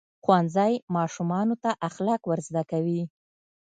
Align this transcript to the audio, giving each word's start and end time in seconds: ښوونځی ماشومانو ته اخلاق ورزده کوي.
ښوونځی 0.23 0.73
ماشومانو 0.95 1.55
ته 1.63 1.71
اخلاق 1.89 2.21
ورزده 2.25 2.63
کوي. 2.71 3.01